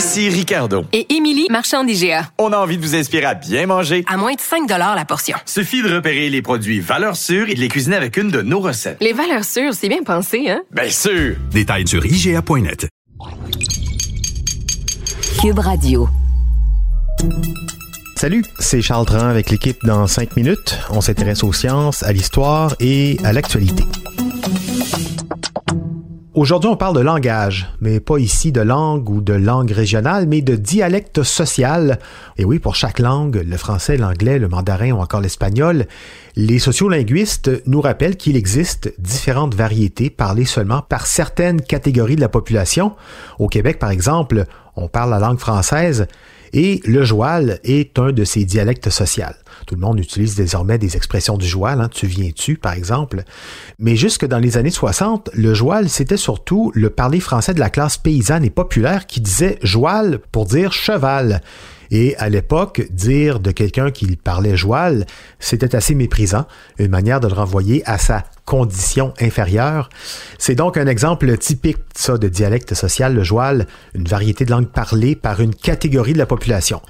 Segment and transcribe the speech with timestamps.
[0.00, 0.86] Ici Ricardo.
[0.94, 2.30] Et Émilie, marchand d'IGA.
[2.38, 4.02] On a envie de vous inspirer à bien manger.
[4.08, 5.36] À moins de 5 la portion.
[5.44, 8.60] Suffit de repérer les produits valeurs sûres et de les cuisiner avec une de nos
[8.60, 8.96] recettes.
[9.02, 10.62] Les valeurs sûres, c'est bien pensé, hein?
[10.70, 11.36] Bien sûr!
[11.50, 12.88] Détails sur IGA.net.
[15.42, 16.08] Cube Radio.
[18.16, 20.78] Salut, c'est Charles Tran avec l'équipe dans 5 minutes.
[20.88, 23.84] On s'intéresse aux sciences, à l'histoire et à l'actualité.
[26.40, 30.40] Aujourd'hui, on parle de langage, mais pas ici de langue ou de langue régionale, mais
[30.40, 31.98] de dialecte social.
[32.38, 35.84] Et oui, pour chaque langue, le français, l'anglais, le mandarin ou encore l'espagnol,
[36.36, 42.30] les sociolinguistes nous rappellent qu'il existe différentes variétés parlées seulement par certaines catégories de la
[42.30, 42.96] population.
[43.38, 46.06] Au Québec, par exemple, on parle la langue française,
[46.52, 49.24] et le joual est un de ces dialectes sociaux.
[49.66, 53.24] Tout le monde utilise désormais des expressions du joual, hein, tu viens-tu, par exemple.
[53.78, 57.70] Mais jusque dans les années 60, le joual, c'était surtout le parler français de la
[57.70, 61.42] classe paysanne et populaire qui disait joual pour dire cheval.
[61.90, 65.06] Et à l'époque, dire de quelqu'un qui parlait joual,
[65.38, 66.46] c'était assez méprisant,
[66.78, 69.88] une manière de le renvoyer à sa condition inférieure.
[70.38, 71.78] C'est donc un exemple typique
[72.08, 76.26] de dialecte social, le joual, une variété de langue parlée par une catégorie de la
[76.26, 76.80] population.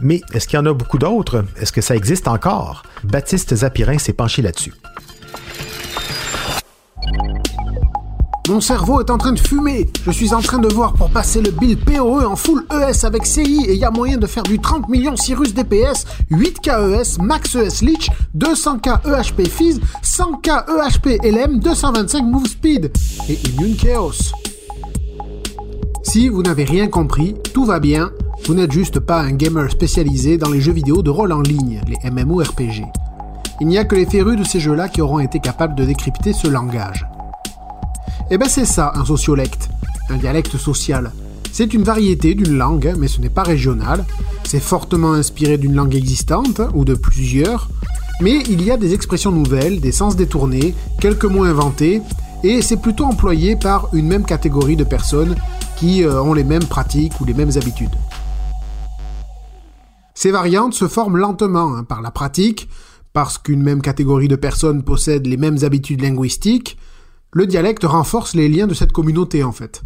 [0.00, 1.44] Mais est-ce qu'il y en a beaucoup d'autres?
[1.60, 2.82] Est-ce que ça existe encore?
[3.04, 4.72] Baptiste Zapirin s'est penché là-dessus.
[8.48, 9.88] Mon cerveau est en train de fumer.
[10.04, 13.26] Je suis en train de voir pour passer le bill POE en full ES avec
[13.26, 17.22] CI et il y a moyen de faire du 30 millions Cyrus DPS, 8K ES,
[17.22, 22.90] Max ES Leech, 200K EHP Fizz, 100K EHP LM, 225 Move Speed
[23.28, 24.32] et Immune Chaos.
[26.02, 28.10] Si vous n'avez rien compris, tout va bien.
[28.46, 31.82] Vous n'êtes juste pas un gamer spécialisé dans les jeux vidéo de rôle en ligne,
[31.86, 32.86] les MMORPG.
[33.60, 36.32] Il n'y a que les férus de ces jeux-là qui auront été capables de décrypter
[36.32, 37.06] ce langage.
[38.32, 39.70] Eh ben c'est ça, un sociolecte,
[40.08, 41.10] un dialecte social.
[41.50, 44.04] C'est une variété d'une langue, mais ce n'est pas régional.
[44.44, 47.68] C'est fortement inspiré d'une langue existante, ou de plusieurs.
[48.20, 52.02] Mais il y a des expressions nouvelles, des sens détournés, quelques mots inventés,
[52.44, 55.34] et c'est plutôt employé par une même catégorie de personnes
[55.76, 57.96] qui euh, ont les mêmes pratiques ou les mêmes habitudes.
[60.14, 62.68] Ces variantes se forment lentement hein, par la pratique,
[63.12, 66.78] parce qu'une même catégorie de personnes possède les mêmes habitudes linguistiques,
[67.32, 69.82] le dialecte renforce les liens de cette communauté en fait.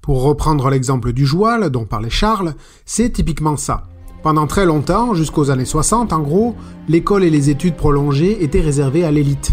[0.00, 2.54] Pour reprendre l'exemple du joual dont parlait Charles,
[2.84, 3.84] c'est typiquement ça.
[4.22, 6.54] Pendant très longtemps, jusqu'aux années 60 en gros,
[6.88, 9.52] l'école et les études prolongées étaient réservées à l'élite.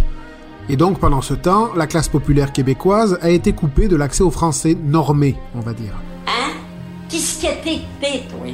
[0.69, 4.31] Et donc pendant ce temps, la classe populaire québécoise a été coupée de l'accès au
[4.31, 5.95] français normé, on va dire.
[6.27, 6.51] Hein?
[7.09, 7.81] Qu'est-ce que t'es,
[8.29, 8.47] toi?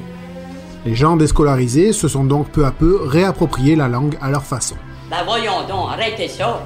[0.86, 4.76] Les gens déscolarisés se sont donc peu à peu réappropriés la langue à leur façon.
[5.10, 6.62] Ben voyons donc, arrêtez ça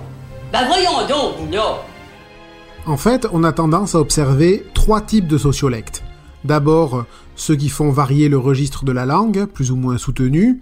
[0.52, 1.82] ben voyons donc, là
[2.86, 6.04] En fait, on a tendance à observer trois types de sociolectes.
[6.44, 10.62] D'abord, ceux qui font varier le registre de la langue, plus ou moins soutenu.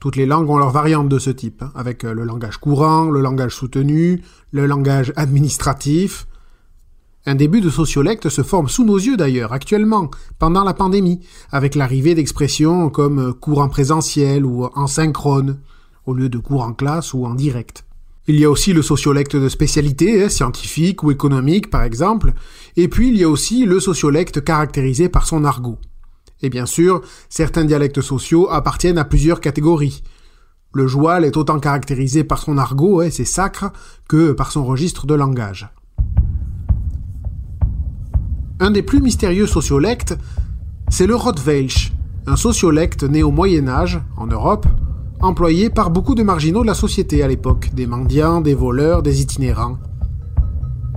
[0.00, 3.10] Toutes les langues ont leur variante de ce type, hein, avec euh, le langage courant,
[3.10, 6.26] le langage soutenu, le langage administratif.
[7.26, 11.20] Un début de sociolecte se forme sous nos yeux d'ailleurs, actuellement, pendant la pandémie,
[11.52, 15.58] avec l'arrivée d'expressions comme courant présentiel ou en synchrone,
[16.06, 17.84] au lieu de cours en classe ou en direct.
[18.30, 22.34] Il y a aussi le sociolecte de spécialité, hein, scientifique ou économique par exemple,
[22.76, 25.78] et puis il y a aussi le sociolecte caractérisé par son argot.
[26.42, 27.00] Et bien sûr,
[27.30, 30.02] certains dialectes sociaux appartiennent à plusieurs catégories.
[30.74, 33.72] Le joual est autant caractérisé par son argot et ses sacres
[34.10, 35.70] que par son registre de langage.
[38.60, 40.18] Un des plus mystérieux sociolectes,
[40.90, 41.92] c'est le Rottweilsch,
[42.26, 44.66] un sociolecte né au Moyen Âge, en Europe,
[45.20, 49.20] employé par beaucoup de marginaux de la société à l'époque, des mendiants, des voleurs, des
[49.20, 49.78] itinérants.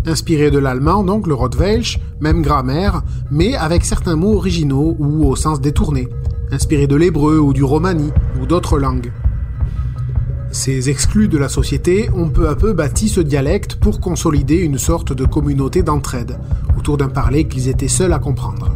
[0.06, 5.36] Inspiré de l'allemand, donc le Rottweilsch, même grammaire, mais avec certains mots originaux ou au
[5.36, 6.08] sens détourné,
[6.52, 9.12] inspiré de l'hébreu ou du romani ou d'autres langues.
[10.52, 14.78] Ces exclus de la société ont peu à peu bâti ce dialecte pour consolider une
[14.78, 16.40] sorte de communauté d'entraide,
[16.78, 18.76] autour d'un parler qu'ils étaient seuls à comprendre.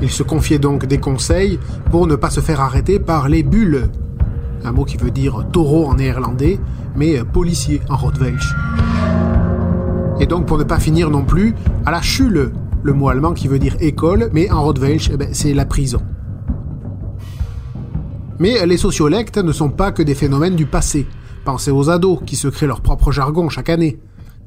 [0.00, 1.58] Il se confiait donc des conseils
[1.90, 3.88] pour ne pas se faire arrêter par les bulles,
[4.64, 6.58] un mot qui veut dire taureau en néerlandais,
[6.96, 8.54] mais policier en Rottweilsch.
[10.20, 11.54] Et donc pour ne pas finir non plus
[11.86, 12.52] à la chule,
[12.82, 16.00] le mot allemand qui veut dire école, mais en Rottweil, eh ben, c'est la prison.
[18.38, 21.06] Mais les sociolectes ne sont pas que des phénomènes du passé.
[21.44, 23.98] Pensez aux ados qui se créent leur propre jargon chaque année.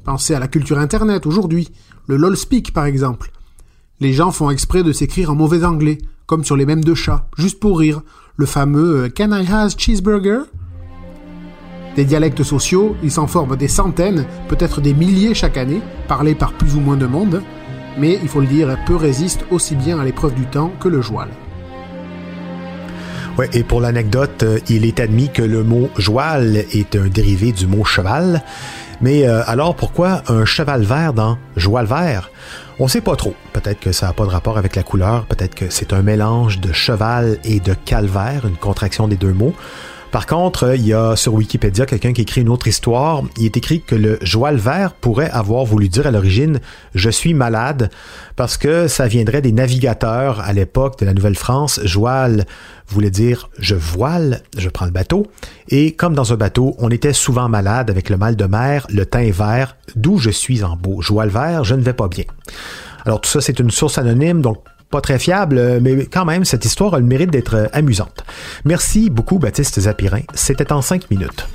[0.06, 1.69] Pensez à la culture internet aujourd'hui,
[2.07, 3.31] le lol speak par exemple.
[4.01, 7.27] Les gens font exprès de s'écrire en mauvais anglais, comme sur les mêmes de chats,
[7.38, 8.01] juste pour rire,
[8.36, 10.39] le fameux euh, Can I have cheeseburger?
[11.95, 16.53] Des dialectes sociaux, ils s'en forment des centaines, peut-être des milliers chaque année, parlés par
[16.53, 17.44] plus ou moins de monde,
[18.00, 21.03] mais il faut le dire, peu résistent aussi bien à l'épreuve du temps que le
[21.03, 21.30] joual.
[23.54, 27.68] Et pour l'anecdote, euh, il est admis que le mot joual est un dérivé du
[27.68, 28.44] mot cheval.
[29.02, 32.32] Mais euh, alors pourquoi un cheval vert dans joual vert?
[32.80, 33.36] On sait pas trop.
[33.54, 36.60] Peut-être que ça n'a pas de rapport avec la couleur, peut-être que c'est un mélange
[36.60, 39.54] de cheval et de calvaire, une contraction des deux mots.
[40.12, 43.24] Par contre, il y a sur Wikipédia quelqu'un qui écrit une autre histoire.
[43.38, 46.60] Il est écrit que le joal vert pourrait avoir voulu dire à l'origine
[46.94, 47.90] je suis malade
[48.36, 51.80] parce que ça viendrait des navigateurs à l'époque de la Nouvelle-France.
[51.86, 52.46] Joal
[52.90, 55.28] voulait dire je voile, je prends le bateau.
[55.69, 59.06] Et comme dans un bateau, on était souvent malade avec le mal de mer, le
[59.06, 61.02] teint vert, d'où je suis en beau.
[61.02, 62.25] Joal vert, je ne vais pas bien.
[63.06, 64.58] Alors tout ça, c'est une source anonyme, donc
[64.92, 68.24] pas très fiable, euh, mais quand même, cette histoire a le mérite d'être euh, amusante.
[68.66, 70.22] Merci beaucoup, Baptiste Zapirin.
[70.36, 71.48] C'était en cinq minutes.